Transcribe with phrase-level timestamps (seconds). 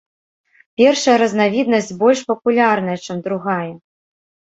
[0.81, 3.73] Першая разнавіднасць больш папулярная, чым другая.